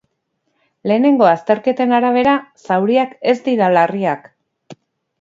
Lehenengo 0.91 1.27
azterketen 1.33 1.95
arabera, 1.99 2.35
zauriak 2.71 3.17
ez 3.33 3.39
dira 3.51 3.73
larriak. 3.79 4.31